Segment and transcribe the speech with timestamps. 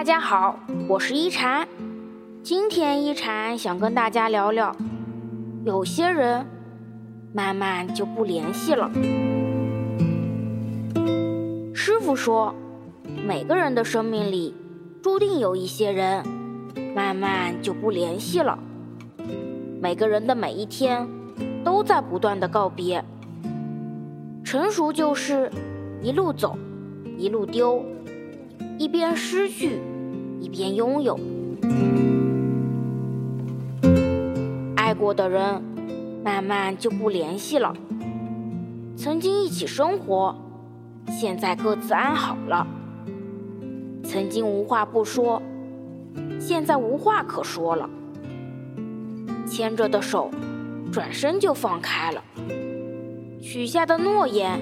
[0.00, 0.58] 大家好，
[0.88, 1.68] 我是一禅。
[2.42, 4.74] 今天一禅想跟大家聊聊，
[5.66, 6.46] 有些人
[7.34, 8.90] 慢慢就不联系了。
[11.74, 12.54] 师傅说，
[13.26, 14.54] 每个人的生命里
[15.02, 16.24] 注定有一些人
[16.96, 18.58] 慢慢就不联系了。
[19.82, 21.06] 每个人的每一天
[21.62, 23.04] 都在不断的告别。
[24.42, 25.52] 成熟就是
[26.00, 26.56] 一路走，
[27.18, 27.84] 一路丢。
[28.80, 29.78] 一边失去，
[30.40, 31.20] 一边拥有。
[34.74, 35.62] 爱过的人，
[36.24, 37.74] 慢慢就不联系了。
[38.96, 40.34] 曾经一起生活，
[41.10, 42.66] 现在各自安好了。
[44.02, 45.42] 曾经无话不说，
[46.38, 47.86] 现在无话可说了。
[49.46, 50.30] 牵着的手，
[50.90, 52.24] 转身就放开了。
[53.42, 54.58] 许下的诺言，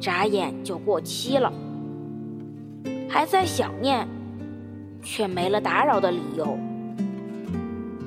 [0.00, 1.52] 眨眼就过期了。
[3.12, 4.08] 还在想念，
[5.02, 6.56] 却没了打扰的理由；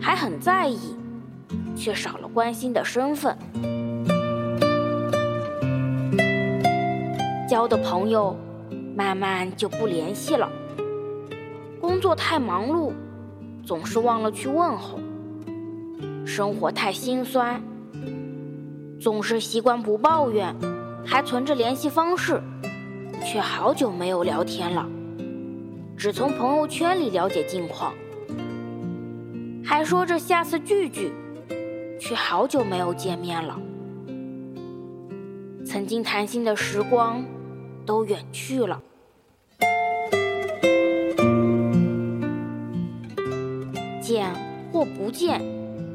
[0.02, 0.80] 还很在意，
[1.76, 3.38] 却少了关心的身份。
[7.48, 8.36] 交的朋友，
[8.96, 10.50] 慢慢就不联系了。
[11.80, 12.92] 工作太忙碌，
[13.64, 14.98] 总是忘了去问候；
[16.26, 17.62] 生活太心酸，
[19.00, 20.56] 总是习惯不抱怨，
[21.06, 22.42] 还存着联系方式。
[23.24, 24.88] 却好久没有聊天了，
[25.98, 27.94] 只从朋友圈里了解近况，
[29.64, 31.12] 还说着下次聚聚，
[32.00, 33.60] 却好久没有见面了。
[35.66, 37.26] 曾经谈心的时光
[37.86, 38.82] 都远去了，
[44.02, 44.32] 见
[44.72, 45.42] 或不见，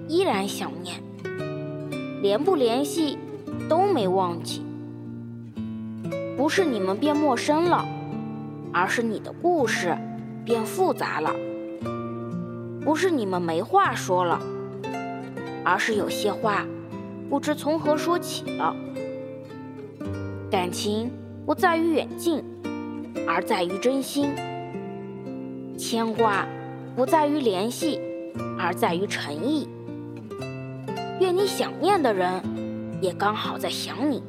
[0.08, 0.96] 依然想念，
[2.20, 3.16] 联不联系
[3.68, 4.62] 都没忘记。
[6.40, 7.86] 不是你们变陌生了，
[8.72, 9.94] 而是你的故事
[10.42, 11.32] 变复杂了；
[12.82, 14.40] 不是你们没话说了，
[15.62, 16.64] 而是有些话
[17.28, 18.74] 不知从何说起了。
[20.50, 21.10] 感情
[21.44, 22.42] 不在于远近，
[23.28, 24.30] 而在于真心；
[25.76, 26.46] 牵挂
[26.96, 28.00] 不在于联系，
[28.58, 29.68] 而在于诚意。
[31.20, 32.42] 愿你想念的人，
[33.02, 34.22] 也刚好在想你。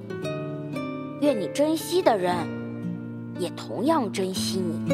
[1.21, 2.35] 愿你珍惜的人，
[3.37, 4.91] 也同样珍惜你。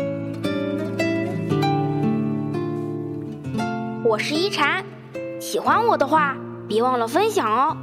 [4.04, 4.84] 我是一禅，
[5.40, 6.36] 喜欢我的话，
[6.68, 7.78] 别忘了分享哦。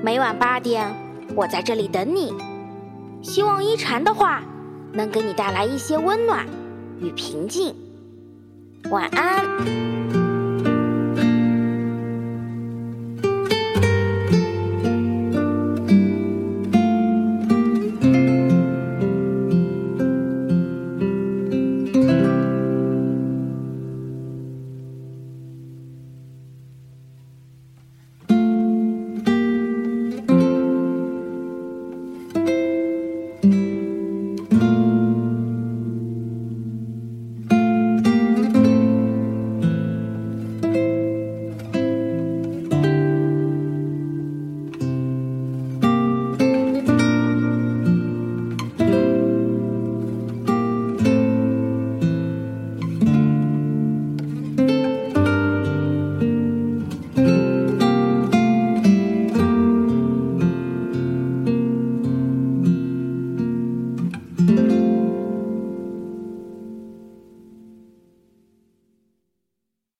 [0.00, 0.94] 每晚八点，
[1.34, 2.32] 我在这里等你。
[3.20, 4.44] 希望一禅的话
[4.92, 6.46] 能给你带来一些温暖
[7.00, 7.74] 与平静。
[8.92, 10.21] 晚安。